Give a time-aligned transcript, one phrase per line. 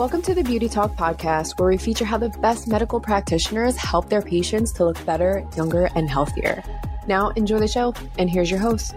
[0.00, 4.08] Welcome to the Beauty Talk podcast, where we feature how the best medical practitioners help
[4.08, 6.64] their patients to look better, younger, and healthier.
[7.06, 8.94] Now, enjoy the show, and here's your host.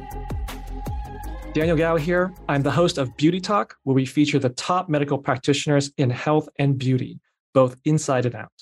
[1.51, 2.33] Daniel Gouw here.
[2.47, 6.47] I'm the host of Beauty Talk, where we feature the top medical practitioners in health
[6.57, 7.19] and beauty,
[7.53, 8.53] both inside and out.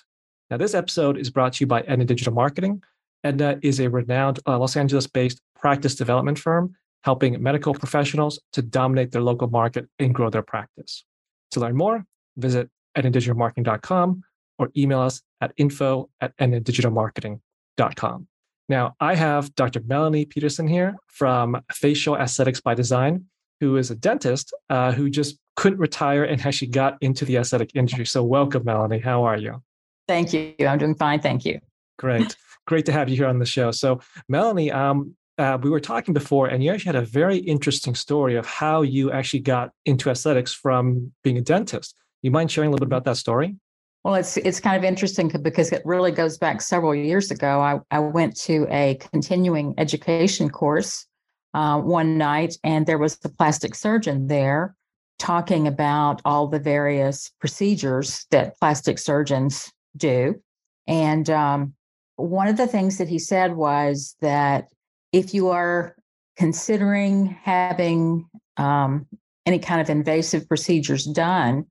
[0.50, 2.82] Now, this episode is brought to you by Edna Digital Marketing.
[3.24, 6.74] Edna is a renowned uh, Los Angeles based practice development firm
[7.04, 11.06] helping medical professionals to dominate their local market and grow their practice.
[11.52, 12.04] To learn more,
[12.38, 14.24] visit aetnadigitalmarketing.com
[14.60, 18.28] or email us at info at aetnadigitalmarketing.com.
[18.70, 19.82] Now, I have Dr.
[19.86, 23.26] Melanie Peterson here from Facial Aesthetics by Design,
[23.60, 27.72] who is a dentist uh, who just couldn't retire and actually got into the aesthetic
[27.76, 28.06] industry.
[28.06, 29.00] So, welcome, Melanie.
[29.00, 29.62] How are you?
[30.08, 30.54] Thank you.
[30.66, 31.20] I'm doing fine.
[31.20, 31.60] Thank you.
[31.98, 32.36] Great.
[32.68, 33.72] Great to have you here on the show.
[33.72, 37.96] So, Melanie, um, uh, we were talking before, and you actually had a very interesting
[37.96, 41.96] story of how you actually got into aesthetics from being a dentist.
[42.22, 43.56] You mind sharing a little bit about that story?
[44.04, 47.60] Well, it's it's kind of interesting because it really goes back several years ago.
[47.62, 51.06] I, I went to a continuing education course
[51.54, 54.76] uh, one night, and there was a plastic surgeon there
[55.20, 60.42] talking about all the various procedures that plastic surgeons do.
[60.88, 61.76] And um,
[62.16, 64.66] one of the things that he said was that
[65.12, 65.96] if you are
[66.38, 68.26] considering having
[68.58, 69.06] um,
[69.46, 71.68] any kind of invasive procedures done,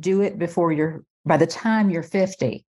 [0.00, 2.64] do it before you're by the time you're 50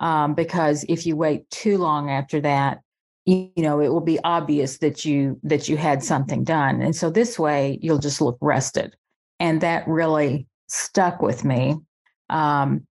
[0.00, 2.80] um, because if you wait too long after that
[3.26, 6.80] you, you, know it will be obvious that you that you had something done.
[6.80, 8.96] And so this way you'll just look rested.
[9.38, 11.76] And that really stuck with me.
[12.28, 12.86] Um,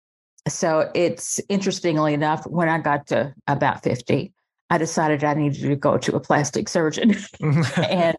[0.48, 4.32] so it's interestingly enough when i got to about 50
[4.70, 7.16] i decided i needed to go to a plastic surgeon.
[7.76, 8.16] And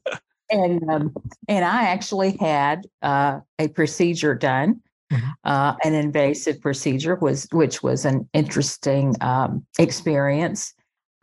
[0.52, 1.14] and um,
[1.48, 5.30] and i actually had uh, a procedure done Mm-hmm.
[5.44, 10.74] Uh, an invasive procedure was which was an interesting um, experience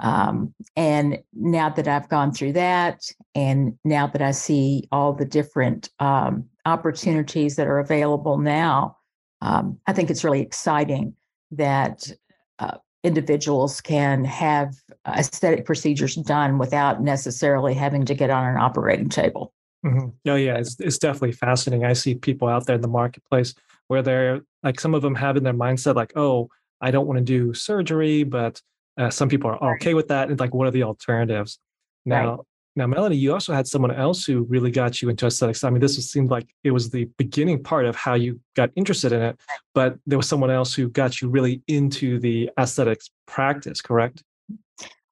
[0.00, 3.00] um, and now that i've gone through that
[3.37, 8.97] and now that i see all the different um, opportunities that are available now
[9.41, 11.15] um, i think it's really exciting
[11.53, 12.10] that
[12.59, 14.75] uh, individuals can have
[15.06, 19.53] aesthetic procedures done without necessarily having to get on an operating table
[19.87, 20.31] Mm-hmm.
[20.31, 21.84] Oh yeah, it's it's definitely fascinating.
[21.84, 23.55] I see people out there in the marketplace
[23.88, 26.48] where they're like some of them have in their mindset like, oh,
[26.80, 28.60] I don't want to do surgery, but
[28.98, 30.28] uh, some people are okay with that.
[30.28, 31.58] And like, what are the alternatives?
[32.04, 32.41] Now, right.
[32.76, 35.64] now, Melanie, you also had someone else who really got you into aesthetics.
[35.64, 38.70] I mean, this was, seemed like it was the beginning part of how you got
[38.76, 39.41] interested in it,
[39.74, 44.22] but there was someone else who got you really into the aesthetics practice, correct?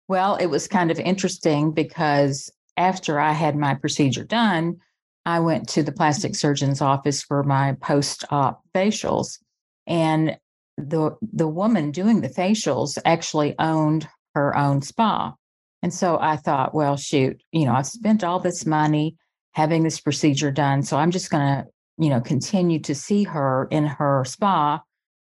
[0.08, 4.78] Well, it was kind of interesting because after I had my procedure done,
[5.26, 9.38] I went to the plastic surgeon's office for my post-op facials.
[9.86, 10.38] And
[10.76, 15.34] the the woman doing the facials actually owned her own spa.
[15.82, 19.16] And so I thought, well, shoot, you know, I've spent all this money
[19.52, 20.82] having this procedure done.
[20.82, 21.66] So I'm just going to,
[21.98, 24.80] you know, continue to see her in her spa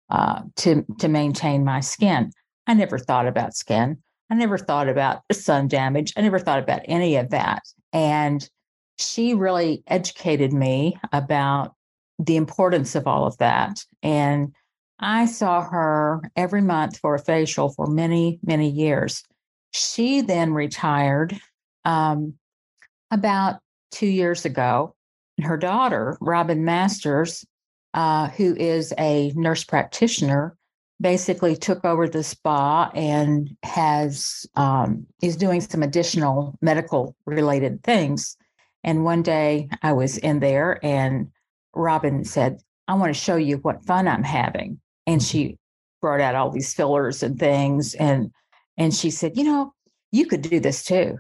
[0.09, 2.33] uh, to to maintain my skin.
[2.67, 4.03] I never thought about skin.
[4.31, 6.13] I never thought about sun damage.
[6.17, 7.63] I never thought about any of that.
[7.93, 8.49] And
[9.03, 11.75] she really educated me about
[12.19, 13.85] the importance of all of that.
[14.03, 14.55] And
[14.99, 19.25] I saw her every month for a facial for many, many years.
[19.73, 21.39] She then retired
[21.85, 22.35] um,
[23.11, 24.95] about two years ago.
[25.41, 27.45] Her daughter, Robin Masters,
[27.95, 30.57] uh, who is a nurse practitioner,
[31.01, 38.37] basically took over the spa and has um, is doing some additional medical related things.
[38.85, 41.31] And one day I was in there and
[41.75, 44.81] Robin said, I want to show you what fun I'm having.
[45.07, 45.57] And she
[46.01, 47.95] brought out all these fillers and things.
[47.95, 48.33] And
[48.77, 49.75] and she said, you know,
[50.11, 51.19] you could do this too.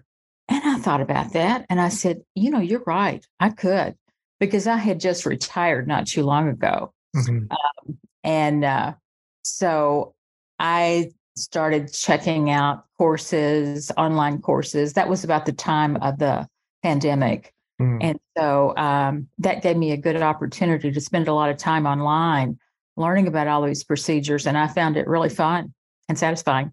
[0.49, 1.65] And I thought about that.
[1.71, 3.25] And I said, you know, you're right.
[3.41, 3.95] I could
[4.41, 6.93] because I had just retired not too long ago.
[7.17, 7.47] Mm-hmm.
[7.51, 8.95] Um, and uh,
[9.43, 10.15] so
[10.59, 14.95] I started checking out courses, online courses.
[14.95, 16.49] That was about the time of the
[16.83, 17.53] pandemic.
[17.81, 17.99] Mm.
[18.03, 21.87] And so um, that gave me a good opportunity to spend a lot of time
[21.87, 22.59] online
[22.97, 24.47] learning about all these procedures.
[24.47, 25.73] And I found it really fun
[26.09, 26.73] and satisfying.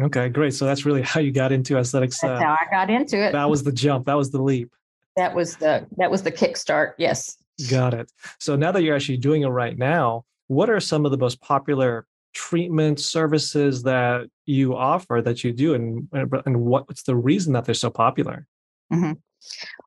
[0.00, 0.54] Okay, great.
[0.54, 2.20] So that's really how you got into aesthetics.
[2.20, 3.32] That's uh, how I got into it.
[3.32, 4.06] That was the jump.
[4.06, 4.70] That was the leap.
[5.16, 6.92] That was the that was the kickstart.
[6.96, 7.36] Yes.
[7.68, 8.10] Got it.
[8.38, 11.40] So now that you're actually doing it right now, what are some of the most
[11.40, 17.64] popular treatment services that you offer that you do and and what's the reason that
[17.64, 18.46] they're so popular
[18.92, 19.12] mm-hmm.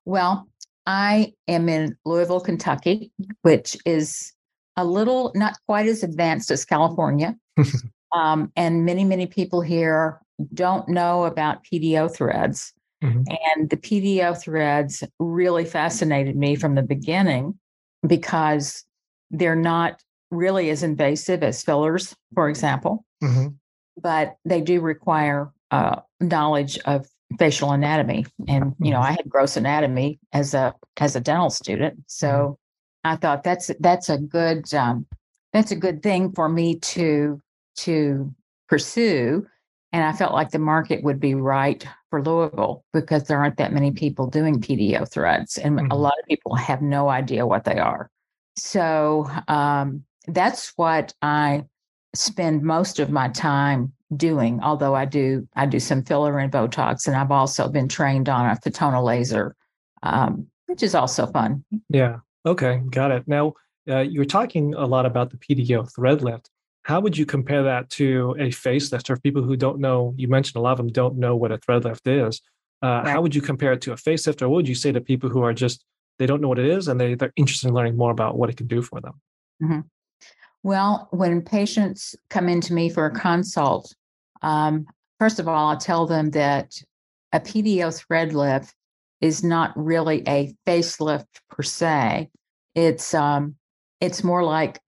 [0.05, 0.47] Well
[0.85, 3.11] i am in louisville kentucky
[3.41, 4.33] which is
[4.75, 7.35] a little not quite as advanced as California.
[8.15, 10.19] um, and many, many people here
[10.53, 12.73] don't know about PDO threads.
[13.03, 13.23] Mm-hmm.
[13.27, 17.59] And the PDO threads really fascinated me from the beginning
[18.07, 18.83] because
[19.29, 20.01] they're not
[20.31, 23.47] really as invasive as fillers, for example, mm-hmm.
[24.01, 28.25] but they do require uh, knowledge of facial anatomy.
[28.47, 29.07] And you know, mm-hmm.
[29.07, 33.13] I had gross anatomy as a as a dental student, so mm-hmm.
[33.13, 35.05] I thought that's that's a good um,
[35.51, 37.41] that's a good thing for me to
[37.77, 38.33] to
[38.67, 39.45] pursue.
[39.91, 43.73] And I felt like the market would be right for Louisville because there aren't that
[43.73, 45.91] many people doing PDO threads, and mm-hmm.
[45.91, 48.09] a lot of people have no idea what they are.
[48.55, 51.65] So um, that's what I
[52.15, 54.59] spend most of my time doing.
[54.61, 58.45] Although I do, I do some filler and Botox, and I've also been trained on
[58.45, 59.55] a Fotona laser,
[60.03, 61.63] um, which is also fun.
[61.89, 62.17] Yeah.
[62.45, 62.81] Okay.
[62.89, 63.27] Got it.
[63.27, 63.53] Now
[63.89, 66.49] uh, you're talking a lot about the PDO thread lift.
[66.83, 69.09] How would you compare that to a facelift?
[69.09, 71.57] Or people who don't know, you mentioned a lot of them don't know what a
[71.57, 72.41] thread lift is.
[72.83, 73.07] Uh, right.
[73.07, 75.29] How would you compare it to a facelift, or what would you say to people
[75.29, 75.85] who are just
[76.19, 78.49] they don't know what it is and they, they're interested in learning more about what
[78.49, 79.13] it can do for them?
[79.61, 79.79] Mm-hmm.
[80.63, 83.93] Well, when patients come into me for a consult,
[84.41, 84.87] um,
[85.19, 86.81] first of all, I tell them that
[87.33, 88.73] a PDO thread lift
[89.19, 92.29] is not really a facelift per se.
[92.75, 93.55] It's um,
[93.99, 94.81] it's more like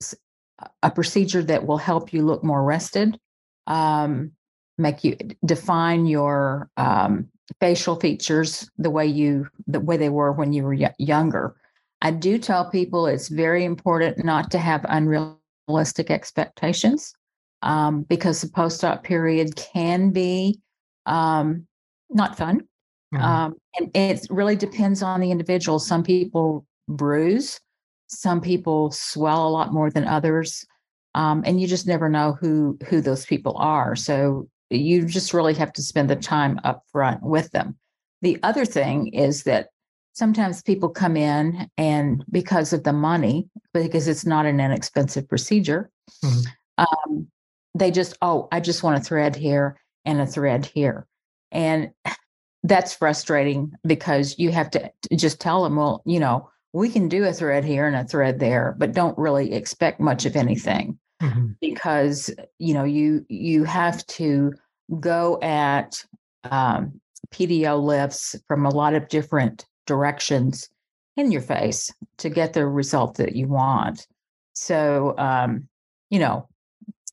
[0.81, 3.19] a procedure that will help you look more rested,
[3.67, 4.31] um,
[4.77, 7.27] make you define your um,
[7.59, 11.55] facial features the way you the way they were when you were y- younger.
[12.01, 14.85] I do tell people it's very important not to have
[15.67, 17.13] unrealistic expectations
[17.61, 20.59] um, because the post-op period can be
[21.05, 21.65] um,
[22.09, 22.61] not fun.
[23.13, 23.23] Mm-hmm.
[23.23, 25.79] Um, and it really depends on the individual.
[25.79, 27.59] Some people bruise,
[28.07, 30.65] some people swell a lot more than others,
[31.13, 33.95] um, and you just never know who who those people are.
[33.95, 37.77] So you just really have to spend the time up front with them.
[38.21, 39.69] The other thing is that
[40.15, 45.91] sometimes people come in and because of the money, because it's not an inexpensive procedure,
[46.23, 46.85] mm-hmm.
[46.85, 47.27] um,
[47.75, 51.05] they just, oh, I just want a thread here and a thread here.
[51.51, 51.91] And
[52.63, 57.25] that's frustrating because you have to just tell them, well, you know, we can do
[57.25, 61.47] a thread here and a thread there, but don't really expect much of anything mm-hmm.
[61.61, 62.29] because
[62.59, 64.51] you know you you have to
[64.99, 66.03] go at
[66.43, 66.99] um,
[67.31, 70.69] PDO lifts from a lot of different directions
[71.17, 74.07] in your face to get the result that you want.
[74.53, 75.67] So um,
[76.09, 76.47] you know,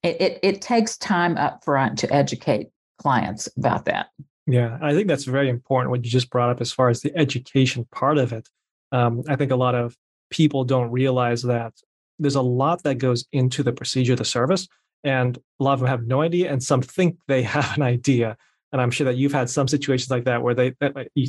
[0.03, 4.11] it, it it takes time up front to educate clients about that.
[4.47, 7.17] Yeah, I think that's very important what you just brought up as far as the
[7.17, 8.49] education part of it.
[8.91, 9.97] Um, I think a lot of
[10.31, 11.75] people don't realize that
[12.19, 14.69] there's a lot that goes into the procedure, the service,
[15.05, 18.37] and a lot of them have no idea, and some think they have an idea.
[18.73, 20.75] And I'm sure that you've had some situations like that where they,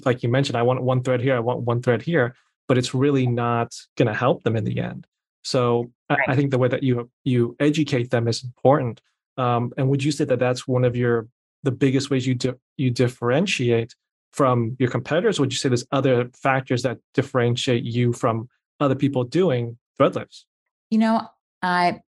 [0.06, 2.36] like you mentioned, I want one thread here, I want one thread here,
[2.68, 5.06] but it's really not going to help them in the end.
[5.44, 6.19] So right.
[6.28, 9.01] I, I, think the way that you you educate them is important.
[9.38, 11.28] Um, and would you say that that's one of your
[11.63, 13.94] the biggest ways you di- you differentiate
[14.31, 15.39] from your competitors?
[15.39, 18.48] Would you say there's other factors that differentiate you from
[18.79, 20.46] other people doing thread lifts?
[20.89, 21.27] You know,
[21.62, 22.01] I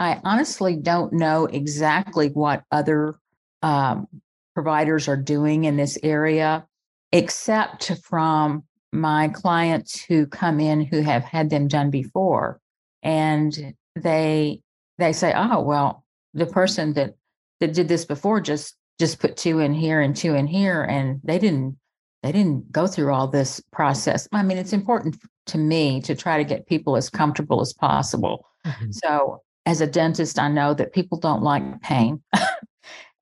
[0.00, 3.16] I honestly don't know exactly what other
[3.62, 4.08] um,
[4.56, 6.66] providers are doing in this area,
[7.12, 12.58] except from my clients who come in who have had them done before,
[13.02, 14.62] and they
[14.96, 17.16] they say, "Oh, well, the person that
[17.60, 21.20] that did this before just just put two in here and two in here, and
[21.22, 21.76] they didn't
[22.22, 24.26] they didn't go through all this process.
[24.32, 28.46] I mean, it's important to me to try to get people as comfortable as possible.
[28.64, 28.90] Mm-hmm.
[28.92, 32.22] So, as a dentist, I know that people don't like pain.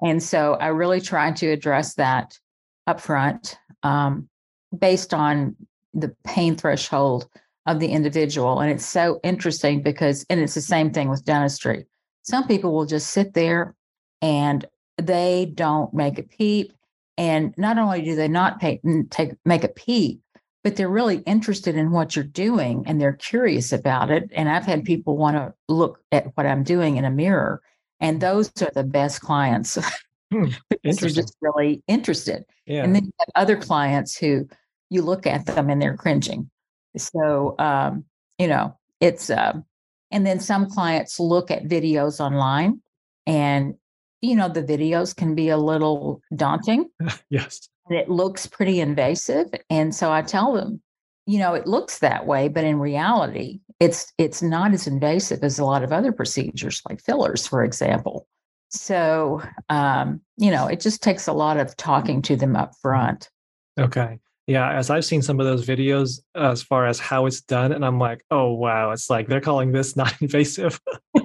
[0.03, 2.39] and so I really try to address that
[2.87, 4.29] up front um,
[4.77, 5.57] based on
[5.93, 7.29] the pain threshold
[7.67, 8.61] of the individual.
[8.61, 11.87] And it's so interesting because, and it's the same thing with dentistry.
[12.23, 13.75] Some people will just sit there
[14.21, 14.67] and
[14.99, 16.73] they don't make a peep.
[17.17, 20.21] And not only do they not pay, take, make a peep,
[20.63, 24.31] but they're really interested in what you're doing and they're curious about it.
[24.35, 27.63] And I've had people want to look at what I'm doing in a mirror,
[28.01, 29.79] and those are the best clients
[30.33, 32.45] hmm, because they're just really interested.
[32.67, 32.85] Yeah.
[32.85, 34.49] And then you have other clients who
[34.91, 36.51] you look at them and they're cringing.
[36.97, 38.05] So, um,
[38.39, 39.55] you know, it's, uh,
[40.11, 42.81] and then some clients look at videos online
[43.27, 43.75] and,
[44.21, 46.91] you know, the videos can be a little daunting.
[47.31, 49.49] yes and it looks pretty invasive.
[49.71, 50.81] And so I tell them,
[51.27, 55.59] you know, it looks that way, but in reality, it's it's not as invasive as
[55.59, 58.27] a lot of other procedures like fillers for example.
[58.71, 63.31] So um, you know it just takes a lot of talking to them up front
[63.79, 64.19] okay.
[64.47, 67.85] Yeah as i've seen some of those videos as far as how it's done and
[67.85, 70.81] i'm like oh wow it's like they're calling this not invasive.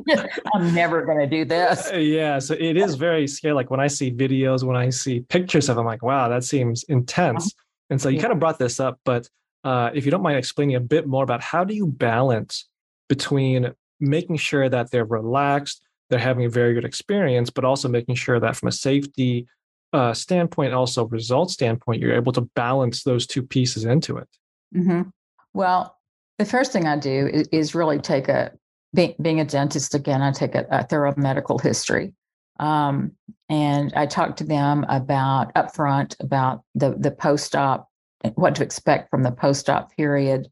[0.55, 1.91] I'm never going to do this.
[1.91, 5.21] Uh, yeah so it is very scary like when i see videos when i see
[5.21, 7.47] pictures of them I'm like wow that seems intense.
[7.47, 7.63] Uh-huh.
[7.91, 8.21] and so you yeah.
[8.21, 9.27] kind of brought this up but
[9.63, 12.67] uh, if you don't mind explaining a bit more about how do you balance
[13.07, 18.15] between making sure that they're relaxed, they're having a very good experience, but also making
[18.15, 19.47] sure that from a safety
[19.91, 24.27] uh, standpoint, also result standpoint, you're able to balance those two pieces into it.
[24.75, 25.09] Mm-hmm.
[25.53, 25.97] Well,
[26.37, 28.51] the first thing I do is, is really take a
[28.93, 30.21] being, being, a dentist again.
[30.21, 32.13] I take a, a thorough medical history,
[32.59, 33.11] um,
[33.49, 37.88] and I talk to them about upfront about the the post op
[38.35, 40.47] what to expect from the post-op period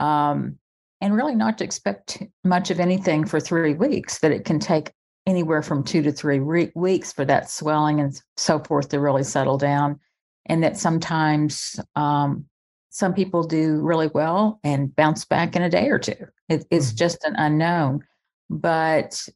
[0.00, 0.58] um,
[1.00, 4.92] and really not to expect much of anything for three weeks that it can take
[5.26, 9.22] anywhere from two to three re- weeks for that swelling and so forth to really
[9.22, 9.98] settle down
[10.46, 12.44] and that sometimes um,
[12.90, 16.88] some people do really well and bounce back in a day or two it, it's
[16.88, 16.96] mm-hmm.
[16.96, 18.04] just an unknown
[18.50, 19.26] but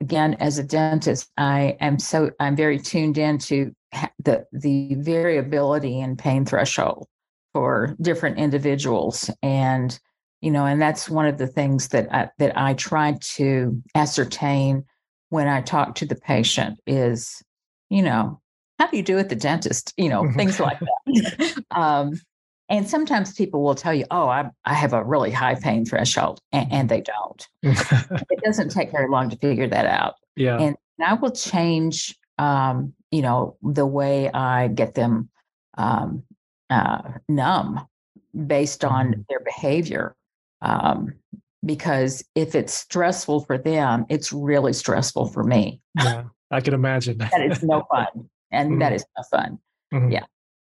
[0.00, 3.74] again as a dentist i am so i'm very tuned into
[4.18, 7.06] the the variability in pain threshold
[7.52, 9.98] for different individuals and
[10.40, 14.84] you know and that's one of the things that I, that I try to ascertain
[15.30, 17.42] when I talk to the patient is
[17.88, 18.40] you know
[18.78, 19.92] how do you do at the dentist?
[19.96, 21.62] You know things like that.
[21.70, 22.20] Um,
[22.68, 26.40] and sometimes people will tell you oh I, I have a really high pain threshold
[26.52, 27.48] and, and they don't.
[27.62, 30.14] It doesn't take very long to figure that out.
[30.36, 30.58] Yeah.
[30.58, 35.28] And I will change um, you know the way I get them
[35.76, 36.22] um,
[36.70, 37.86] uh, numb
[38.46, 39.20] based on mm-hmm.
[39.28, 40.14] their behavior.
[40.62, 41.14] Um,
[41.64, 45.80] because if it's stressful for them, it's really stressful for me.
[45.96, 47.18] Yeah, I can imagine.
[47.18, 48.06] that is no fun.
[48.50, 48.78] And mm-hmm.
[48.80, 49.58] that is no fun.
[49.92, 50.12] Mm-hmm.
[50.12, 50.24] Yeah.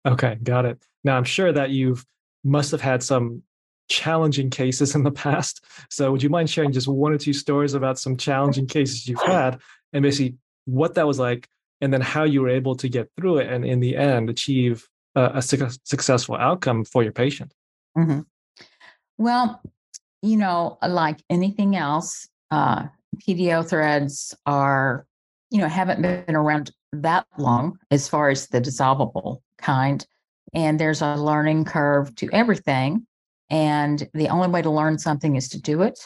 [0.07, 0.83] Okay, got it.
[1.05, 2.05] Now I'm sure that you've
[2.45, 3.43] must have had some
[3.89, 5.65] challenging cases in the past.
[5.91, 9.23] So would you mind sharing just one or two stories about some challenging cases you've
[9.23, 9.61] had
[9.93, 11.49] and basically what that was like
[11.81, 14.89] and then how you were able to get through it and in the end achieve
[15.15, 17.53] a, a su- successful outcome for your patient.
[17.97, 18.21] Mm-hmm.
[19.19, 19.61] Well,
[20.23, 22.87] you know, like anything else, uh,
[23.19, 25.07] PDO threads are,
[25.51, 30.07] you know, haven't been around that long as far as the dissolvable kind.
[30.55, 33.07] And there's a learning curve to everything.
[33.51, 35.99] And the only way to learn something is to do it.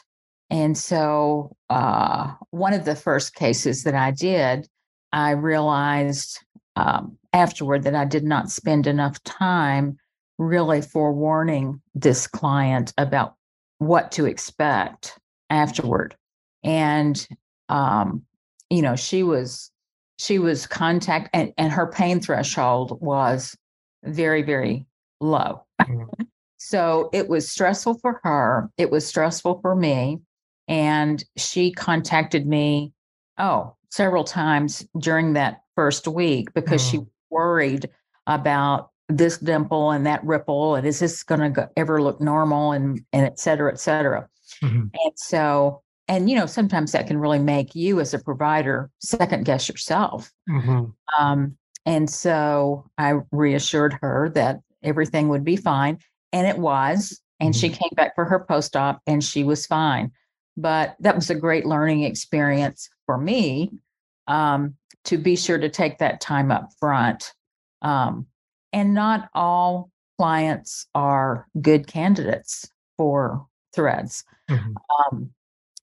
[0.51, 4.69] And so, uh, one of the first cases that I did,
[5.13, 6.39] I realized
[6.77, 9.99] um, afterward that I did not spend enough time
[10.39, 13.35] really forewarning this client about
[13.79, 15.19] what to expect
[15.51, 16.15] afterward.
[16.63, 17.27] And
[17.69, 18.23] um,
[18.71, 19.71] you know, she was
[20.19, 23.57] she was contact and, and her pain threshold was
[24.05, 24.87] very, very
[25.21, 25.65] low.
[25.81, 26.25] Mm-hmm.
[26.57, 28.71] so it was stressful for her.
[28.79, 30.21] It was stressful for me.
[30.69, 32.93] And she contacted me,
[33.39, 36.91] oh, several times during that first week because mm.
[36.91, 37.89] she worried
[38.27, 43.05] about this dimple and that ripple and is this going to ever look normal and
[43.13, 44.29] and et cetera et cetera
[44.63, 44.87] mm-hmm.
[44.93, 49.45] and so and you know sometimes that can really make you as a provider second
[49.45, 50.87] guess yourself mm-hmm.
[51.21, 55.99] um, and so i reassured her that everything would be fine
[56.33, 57.61] and it was and mm-hmm.
[57.61, 60.11] she came back for her post-op and she was fine
[60.57, 63.71] but that was a great learning experience for me
[64.27, 64.75] um,
[65.07, 67.33] to be sure to take that time up front.
[67.83, 68.27] Um,
[68.73, 74.25] and not all clients are good candidates for threads.
[74.51, 74.75] Mm-hmm.
[75.15, 75.31] Um,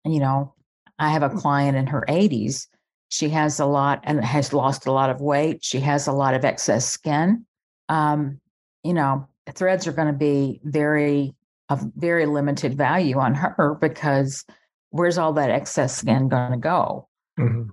[0.06, 0.53] you know,
[1.00, 2.68] I have a client in her 80s.
[3.10, 5.63] She has a lot and has lost a lot of weight.
[5.63, 7.46] She has a lot of excess skin.
[7.89, 8.39] Um,
[8.84, 11.34] you know, threads are going to be very
[11.70, 14.46] of very limited value on her because
[14.89, 17.08] where's all that excess skin going to go?
[17.39, 17.70] Mm-hmm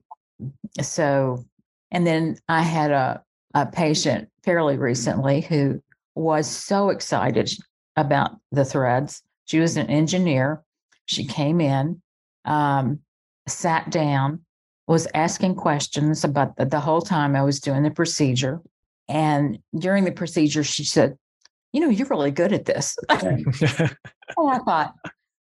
[0.81, 1.45] so,
[1.91, 3.23] and then I had a,
[3.55, 5.83] a patient fairly recently who
[6.15, 7.53] was so excited
[7.97, 9.23] about the threads.
[9.47, 10.63] She was an engineer.
[11.07, 12.01] She came in,
[12.45, 13.01] um,
[13.49, 14.45] sat down,
[14.87, 18.61] was asking questions about the, the whole time I was doing the procedure.
[19.09, 21.17] And during the procedure, she said,
[21.73, 22.97] You know, you're really good at this.
[23.09, 23.45] and
[24.39, 24.95] I thought,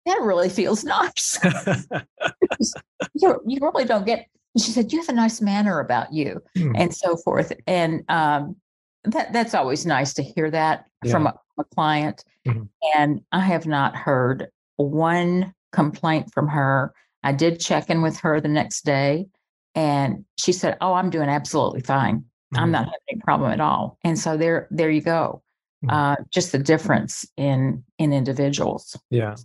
[0.08, 1.38] that really feels nice.
[3.14, 4.28] you, you really don't get
[4.58, 6.74] and she said, "You have a nice manner about you," mm.
[6.76, 7.54] and so forth.
[7.68, 8.56] And um,
[9.04, 11.12] that that's always nice to hear that yeah.
[11.12, 12.24] from a, a client.
[12.48, 12.64] Mm-hmm.
[12.96, 14.48] And I have not heard
[14.78, 16.92] one complaint from her.
[17.24, 19.28] I did check in with her the next day
[19.76, 22.18] and she said, Oh, I'm doing absolutely fine.
[22.20, 22.58] Mm-hmm.
[22.58, 24.00] I'm not having any problem at all.
[24.04, 25.44] And so there, there you go.
[25.86, 25.96] Mm-hmm.
[25.96, 28.98] Uh, just the difference in in individuals.
[29.12, 29.36] Yeah.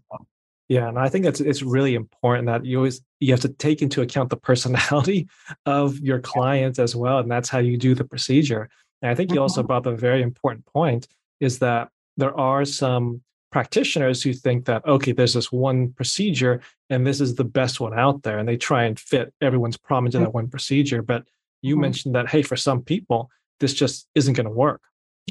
[0.68, 3.82] Yeah, and I think it's it's really important that you always you have to take
[3.82, 5.28] into account the personality
[5.66, 8.68] of your clients as well, and that's how you do the procedure.
[9.02, 9.66] And I think you also mm-hmm.
[9.66, 11.08] brought up a very important point
[11.40, 17.06] is that there are some practitioners who think that okay, there's this one procedure and
[17.06, 20.18] this is the best one out there, and they try and fit everyone's problem into
[20.18, 20.32] that mm-hmm.
[20.32, 21.02] one procedure.
[21.02, 21.24] But
[21.60, 21.82] you mm-hmm.
[21.82, 24.82] mentioned that hey, for some people, this just isn't going to work.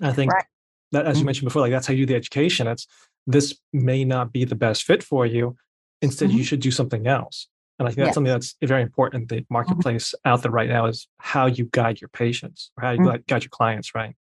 [0.01, 0.45] I think right.
[0.91, 1.27] that, as you mm-hmm.
[1.27, 2.67] mentioned before, like that's how you do the education.
[2.67, 2.87] It's
[3.27, 5.55] this may not be the best fit for you.
[6.01, 6.39] Instead, mm-hmm.
[6.39, 7.47] you should do something else.
[7.79, 8.15] And I think that's yes.
[8.15, 9.53] something that's very important the mm-hmm.
[9.53, 10.29] marketplace mm-hmm.
[10.29, 13.21] out there right now is how you guide your patients or how you mm-hmm.
[13.27, 14.15] guide your clients, right?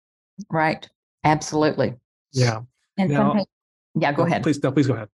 [0.50, 0.88] Right.
[1.24, 1.94] Absolutely.
[2.32, 2.60] Yeah.
[2.96, 3.44] And now, some,
[3.94, 4.42] yeah, go no, ahead.
[4.42, 5.08] Please, no, please go ahead.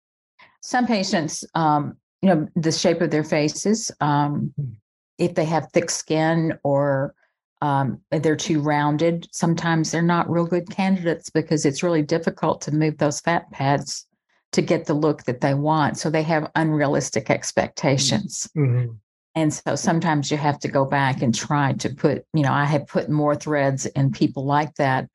[0.62, 4.72] Some patients, um, you know, the shape of their faces, um, hmm.
[5.18, 7.14] if they have thick skin or
[7.62, 9.28] um, they're too rounded.
[9.32, 14.08] Sometimes they're not real good candidates because it's really difficult to move those fat pads
[14.52, 15.98] to get the look that they want.
[15.98, 18.50] So they have unrealistic expectations.
[18.58, 18.94] Mm-hmm.
[19.36, 22.66] And so sometimes you have to go back and try to put, you know, I
[22.66, 25.08] have put more threads in people like that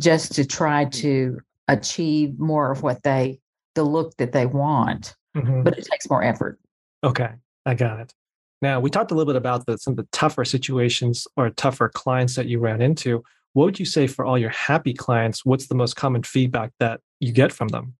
[0.00, 3.40] just to try to achieve more of what they,
[3.74, 5.16] the look that they want.
[5.36, 5.62] Mm-hmm.
[5.62, 6.60] But it takes more effort.
[7.02, 7.30] Okay,
[7.66, 8.14] I got it.
[8.62, 11.88] Now, we talked a little bit about the, some of the tougher situations or tougher
[11.88, 13.22] clients that you ran into.
[13.52, 15.44] What would you say for all your happy clients?
[15.44, 17.94] What's the most common feedback that you get from them?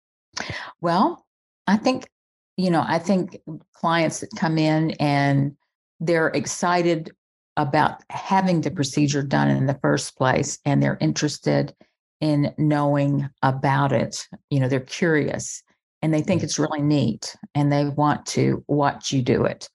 [0.80, 1.24] Well,
[1.66, 2.08] I think,
[2.56, 3.40] you know, I think
[3.72, 5.56] clients that come in and
[6.00, 7.12] they're excited
[7.56, 11.74] about having the procedure done in the first place and they're interested
[12.20, 14.26] in knowing about it.
[14.50, 15.62] You know, they're curious
[16.02, 16.44] and they think mm.
[16.44, 19.68] it's really neat and they want to watch you do it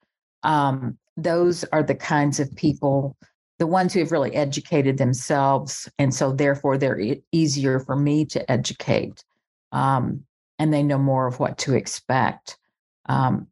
[0.43, 3.15] um, those are the kinds of people
[3.57, 8.25] the ones who have really educated themselves and so therefore they're e- easier for me
[8.25, 9.23] to educate
[9.71, 10.23] um,
[10.57, 12.57] and they know more of what to expect.
[13.07, 13.47] Um,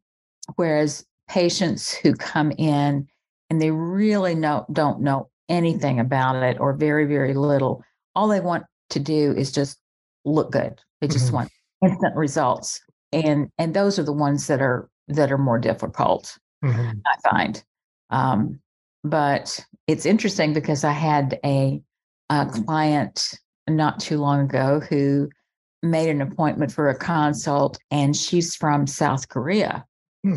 [0.56, 3.06] whereas patients who come in
[3.50, 7.82] and they really know, don't know anything about it or very very little
[8.14, 9.78] all they want to do is just
[10.24, 10.78] look good.
[11.00, 11.36] They just mm-hmm.
[11.36, 11.52] want
[11.84, 12.80] instant results
[13.12, 16.98] and and those are the ones that are that are more difficult mm-hmm.
[17.06, 17.64] I find.
[18.10, 18.60] Um,
[19.04, 21.80] but it's interesting because I had a,
[22.30, 23.34] a client
[23.68, 25.28] not too long ago who
[25.82, 29.84] made an appointment for a consult, and she's from South Korea.
[30.24, 30.36] Hmm.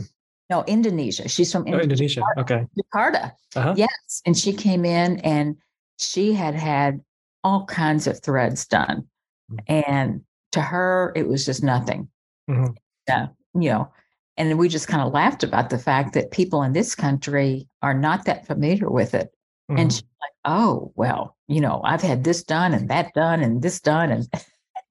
[0.50, 1.30] No, Indonesia.
[1.30, 2.22] She's from oh, Indonesia.
[2.22, 2.68] Jakarta, okay.
[2.78, 3.32] Jakarta.
[3.56, 3.74] Uh-huh.
[3.78, 4.22] Yes.
[4.26, 5.56] And she came in and
[5.98, 7.00] she had had
[7.44, 9.08] all kinds of threads done.
[9.50, 9.84] Mm-hmm.
[9.88, 12.10] And to her, it was just nothing.
[12.50, 12.74] Mm-hmm.
[13.08, 13.28] Yeah.
[13.54, 13.92] You know,
[14.38, 17.94] and we just kind of laughed about the fact that people in this country are
[17.94, 19.30] not that familiar with it.
[19.70, 19.80] Mm-hmm.
[19.80, 23.62] And she's like, oh, well, you know, I've had this done and that done and
[23.62, 24.12] this done.
[24.12, 24.28] And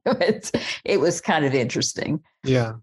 [0.20, 0.50] it,
[0.84, 2.22] it was kind of interesting.
[2.44, 2.74] Yeah.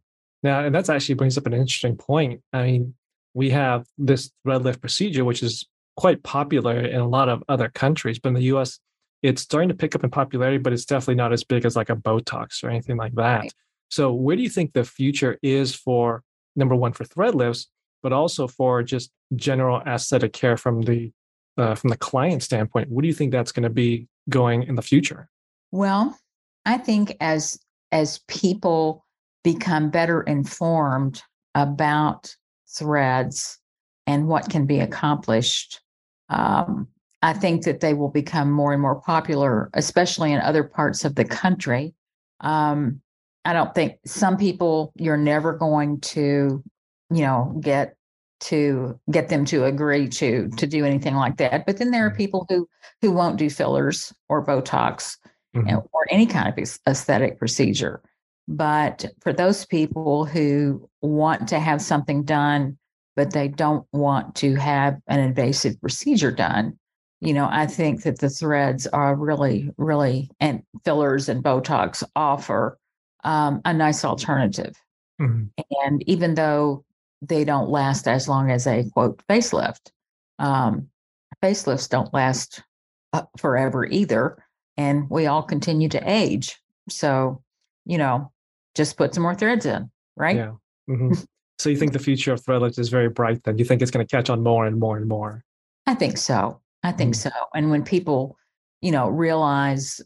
[0.43, 2.41] Now, and that actually brings up an interesting point.
[2.53, 2.93] I mean,
[3.33, 5.65] we have this thread lift procedure, which is
[5.95, 8.79] quite popular in a lot of other countries, but in the US,
[9.23, 11.89] it's starting to pick up in popularity, but it's definitely not as big as like
[11.89, 13.41] a Botox or anything like that.
[13.41, 13.53] Right.
[13.89, 16.23] So, where do you think the future is for
[16.57, 17.67] number one for thread lifts,
[18.03, 21.11] but also for just general aesthetic care from the
[21.57, 22.89] uh, from the client standpoint.
[22.89, 25.29] What do you think that's going to be going in the future?
[25.71, 26.17] Well,
[26.65, 27.59] I think as
[27.91, 29.05] as people
[29.43, 31.21] become better informed
[31.55, 32.35] about
[32.69, 33.59] threads
[34.05, 35.81] and what can be accomplished,
[36.29, 36.87] um,
[37.21, 41.15] I think that they will become more and more popular, especially in other parts of
[41.15, 41.93] the country.
[42.41, 43.01] Um,
[43.47, 46.61] I don't think some people you're never going to,
[47.09, 47.95] you know, get
[48.41, 51.65] to get them to agree to to do anything like that.
[51.65, 52.17] But then there are mm-hmm.
[52.17, 52.67] people who
[53.01, 55.15] who won't do fillers or Botox
[55.55, 55.77] mm-hmm.
[55.93, 58.01] or any kind of aesthetic procedure.
[58.49, 62.77] But for those people who want to have something done,
[63.15, 66.77] but they don't want to have an invasive procedure done,
[67.21, 72.77] you know, I think that the threads are really, really, and fillers and Botox offer
[73.27, 74.73] um, a nice alternative.
[75.21, 75.45] Mm-hmm.
[75.85, 76.85] And even though
[77.21, 79.91] they don't last as long as a quote facelift,
[80.39, 80.87] um,
[81.43, 82.63] facelifts don't last
[83.11, 84.37] uh, forever either.
[84.77, 86.57] And we all continue to age.
[86.89, 87.43] So,
[87.85, 88.31] you know,
[88.75, 90.37] just put some more threads in, right?
[90.37, 90.51] Yeah.
[90.89, 91.13] Mm-hmm.
[91.59, 93.57] so you think the future of thread lifts is very bright then?
[93.57, 95.43] You think it's going to catch on more and more and more?
[95.85, 96.61] I think so.
[96.83, 97.29] I think mm-hmm.
[97.29, 97.35] so.
[97.53, 98.37] And when people,
[98.81, 99.99] you know, realize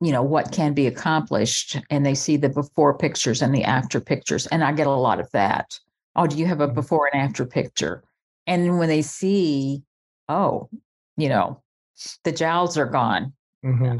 [0.00, 4.00] you know what can be accomplished and they see the before pictures and the after
[4.00, 5.78] pictures and i get a lot of that
[6.16, 6.74] oh do you have a Mhm.
[6.74, 8.02] before and after picture
[8.46, 9.82] and when they see
[10.28, 10.68] oh
[11.16, 11.62] you know
[12.24, 13.32] the jowls are gone
[13.64, 13.98] Mhm.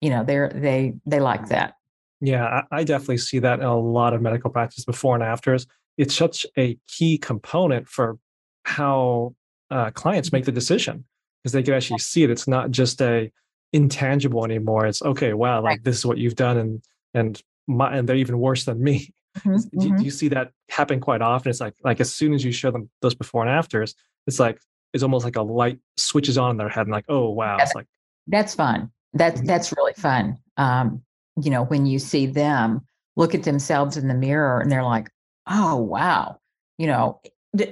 [0.00, 1.74] you know they're they they like that
[2.20, 5.66] Yeah, I, I definitely see that in a lot of medical practice before and afters.
[5.98, 8.18] It's such a key component for
[8.64, 9.34] how
[9.70, 11.04] uh, clients make the decision
[11.42, 12.30] because they can actually see it.
[12.30, 13.30] It's not just a
[13.72, 14.86] intangible anymore.
[14.86, 15.32] It's okay.
[15.32, 16.82] Wow, like this is what you've done, and
[17.14, 19.10] and my, and they're even worse than me.
[19.44, 21.50] Mhm, Do, do you see that happen quite often?
[21.50, 23.94] It's like like as soon as you show them those before and afters,
[24.26, 24.60] it's like
[24.92, 27.74] it's almost like a light switches on in their head, and like oh wow, it's
[27.74, 27.86] like
[28.26, 28.90] That's fun.
[29.12, 29.46] That's Mhm.
[29.46, 30.38] that's really fun.
[30.56, 31.02] Um,
[31.42, 35.10] you know, when you see them look at themselves in the mirror and they're like,
[35.46, 36.38] "Oh, wow."
[36.78, 37.20] You know,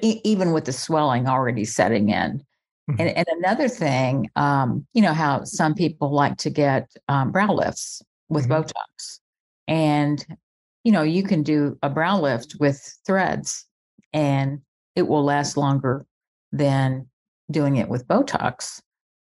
[0.03, 2.43] even with the swelling already setting in.
[2.91, 3.01] Mhm.
[3.01, 7.53] And and another thing, um, you know how some people like to get um, brow
[7.53, 8.51] lifts with Mhm.
[8.65, 9.21] Botox,
[9.69, 10.25] and
[10.85, 13.67] you know you can do a brow lift with threads,
[14.13, 14.61] and
[14.97, 16.05] it will last longer
[16.53, 17.07] than
[17.51, 18.81] doing it with Botox.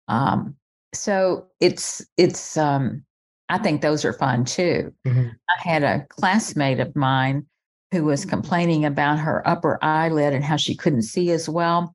[0.09, 0.57] Um,
[0.93, 3.05] so it's it's um,
[3.49, 4.93] I think those are fun too.
[5.07, 5.37] Mhm.
[5.49, 7.47] I had a classmate of mine
[7.93, 11.95] who was complaining about her upper eyelid and how she couldn't see as well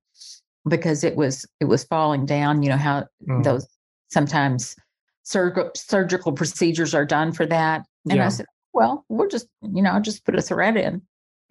[0.68, 2.64] because it was it was falling down.
[2.64, 3.44] You know how Mm.
[3.44, 3.68] those
[4.10, 4.76] sometimes
[5.24, 7.86] surgical surgical procedures are done for that.
[8.10, 8.26] And Yeah.
[8.26, 11.02] I said, well, we'll just you know just put a thread in,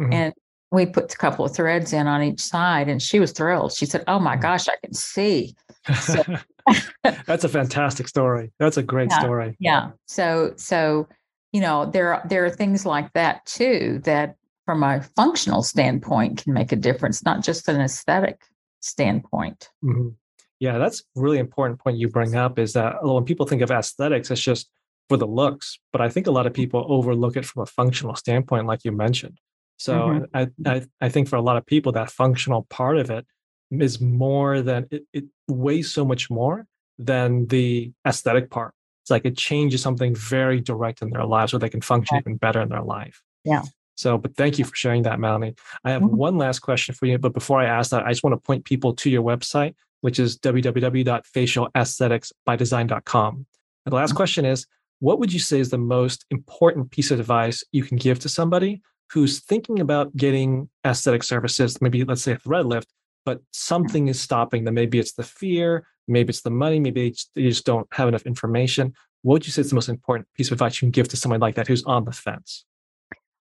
[0.00, 0.12] Mhm.
[0.14, 0.34] and
[0.72, 3.72] we put a couple of threads in on each side, and she was thrilled.
[3.72, 4.42] She said, "Oh my Mm.
[4.42, 5.54] gosh, I can see."
[6.00, 6.22] So-
[7.26, 8.52] That's a fantastic story.
[8.58, 9.20] That's a great Yeah.
[9.20, 9.56] story.
[9.60, 11.06] yeah so so
[11.52, 16.42] you know there are there are things like that too that from a functional standpoint
[16.42, 18.40] can make a difference not just an aesthetic
[18.86, 20.14] standpoint Mhm.
[20.58, 24.30] Yeah, that's really important point you bring up is that when people think of aesthetics,
[24.30, 24.70] it's just
[25.08, 28.14] for the looks, but I think a lot of people overlook it from a functional
[28.14, 29.38] standpoint, like you mentioned.
[29.78, 30.26] So Mhm.
[30.32, 33.26] I, I I think for a lot of people, that functional part of it
[33.70, 36.66] is more than it, it weighs so much more
[36.98, 38.72] than the aesthetic part.
[39.02, 42.22] It's like it changes something very direct in their lives where they can function Right.
[42.22, 43.20] even better in their life.
[43.44, 43.62] Yeah.
[43.96, 45.54] So, but thank you for sharing that, Melanie.
[45.84, 46.10] I have Mhm.
[46.10, 47.18] one last question for you.
[47.18, 50.20] But before I ask that, I just want to point people to your website, which
[50.20, 53.34] is www.facialaestheticsbydesign.com.
[53.34, 53.46] And
[53.92, 54.16] the last Mhm.
[54.16, 54.66] question is
[54.98, 58.30] What would you say is the most important piece of advice you can give to
[58.30, 58.80] somebody
[59.12, 62.88] who's thinking about getting aesthetic services, maybe let's say a thread lift,
[63.24, 64.74] but something is stopping them?
[64.74, 68.08] Maybe it's the fear, maybe it's the money, maybe they just, they just don't have
[68.08, 68.94] enough information.
[69.22, 71.16] What would you say is the most important piece of advice you can give to
[71.16, 72.64] someone like that who's on the fence?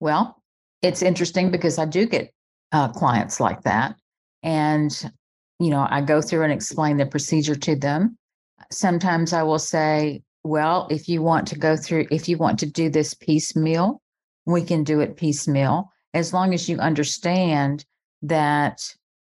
[0.00, 0.42] Well
[0.82, 2.32] it's interesting because i do get
[2.72, 3.94] uh, clients like that
[4.42, 5.10] and
[5.58, 8.16] you know i go through and explain the procedure to them.
[8.70, 12.66] Sometimes i will say well if you want to go through if you want to
[12.66, 14.00] do this piecemeal
[14.46, 15.90] we can do it piecemeal.
[16.12, 17.84] As long as you understand
[18.22, 18.80] that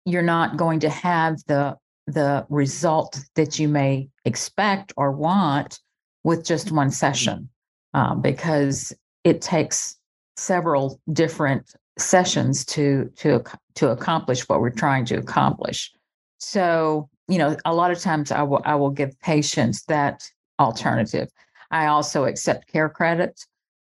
[0.04, 1.76] you're not going to have the
[2.08, 5.78] the result that you may expect or want
[6.24, 7.48] with just one session
[7.94, 9.96] um, because it takes
[10.36, 13.42] several different sessions to to
[13.74, 15.92] to accomplish what we're trying to accomplish
[16.38, 20.22] so you know a lot of times i will i will give patients that
[20.58, 21.28] alternative
[21.70, 23.44] i also accept care credit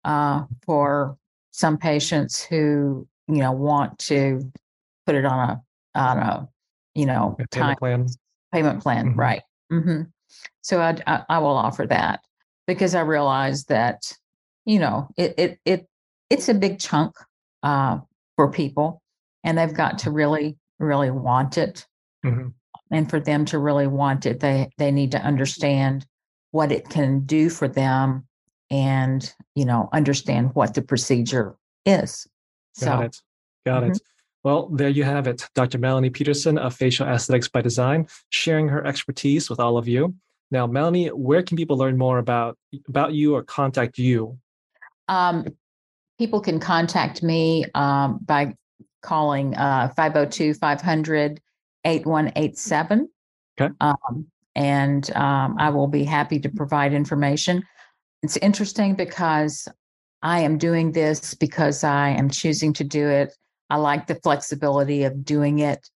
[0.05, 1.17] uh, for
[1.53, 4.41] some patients who you know want to
[5.07, 5.63] put it on a
[5.95, 6.49] on a
[6.95, 8.07] you know A time payment plan?
[8.53, 9.17] payment plan Mhm.
[9.17, 10.03] right hmm
[10.61, 12.21] so I, I i will offer that
[12.67, 14.13] because i realize that
[14.65, 15.89] you know it it it
[16.33, 17.15] it's a big chunk
[17.63, 17.99] uh
[18.37, 19.03] for people
[19.45, 21.87] and they've got to really really want it
[22.25, 22.53] Mhm.
[22.91, 26.07] and for them to really want it they they need to understand
[26.51, 28.27] what it can do for them
[28.71, 32.27] and you know understand what the procedure is
[32.81, 33.17] Got so it.
[33.67, 34.01] Got it.
[34.45, 35.49] Well, there you have it.
[35.55, 35.79] Dr.
[35.79, 40.15] Melanie Peterson of Facial Aesthetics by Design sharing her expertise with all of you.
[40.51, 42.57] Now, Melanie, where can people learn more about
[42.89, 44.39] about you or contact you?
[45.09, 45.47] Um,
[46.19, 48.55] people can contact me um, by
[49.03, 51.41] calling uh, 502 500
[51.85, 53.09] 8187.
[53.61, 53.75] Okay.
[53.81, 57.63] Um, and um, I will be happy to provide information.
[58.23, 59.67] It's interesting because
[60.23, 63.35] I am doing this because I am choosing to do it.
[63.71, 65.89] I like the flexibility of doing it,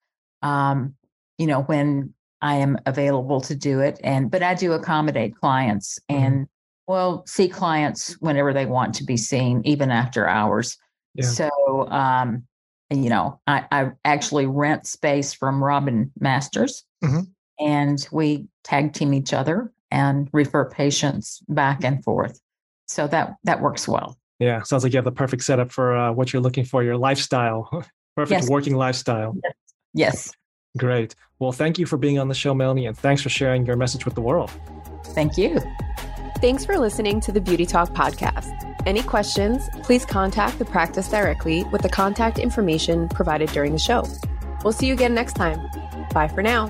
[0.42, 0.94] um,
[1.38, 4.00] you know, when I am available to do it.
[4.02, 6.16] And, but I do accommodate clients Mhm.
[6.16, 6.46] and
[6.87, 10.77] well, see clients whenever they want to be seen, even after hours.
[11.14, 11.25] Yeah.
[11.25, 12.46] So, um,
[12.90, 17.27] you know, I, I actually rent space from Robin Masters Mhm.
[17.59, 22.40] and we tag team each other and refer patients back and forth.
[22.87, 24.16] So that that works well.
[24.38, 26.96] Yeah, sounds like you have the perfect setup for uh, what you're looking for, your
[26.96, 27.68] lifestyle.
[28.16, 28.51] Perfect Yes.
[28.51, 29.37] working lifestyle.
[29.92, 30.33] Yes.
[30.79, 31.14] Great.
[31.38, 34.07] Well, thank you for being on the show, Melanie, and thanks for sharing your message
[34.07, 34.51] with the world.
[35.09, 35.61] Thank you.
[36.40, 38.53] Thanks for listening to the Beauty Talk podcast.
[38.85, 44.05] Any questions, please contact the practice directly with the contact information provided during the show.
[44.62, 45.59] We'll see you again next time.
[46.12, 46.66] Bye for now.